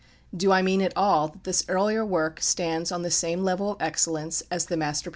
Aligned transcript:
Do 0.35 0.51
I 0.51 0.63
mean 0.63 0.81
at 0.81 0.97
all 0.97 1.27
that 1.27 1.43
this 1.43 1.63
earlier 1.69 2.03
work 2.03 2.41
stands 2.41 2.91
on 2.91 3.03
the 3.03 3.11
same 3.11 3.43
level 3.43 3.73
of 3.73 3.77
excellence 3.79 4.41
as 4.49 4.65
the 4.65 4.75
masterpieces 4.75 4.99
of 5.01 5.05
the 5.05 5.07
writer? 5.07 5.09